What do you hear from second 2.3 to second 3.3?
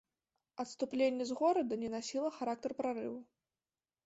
характар прарыву.